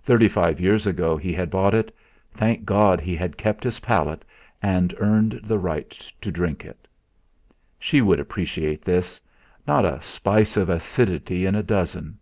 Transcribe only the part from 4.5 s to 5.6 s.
and earned the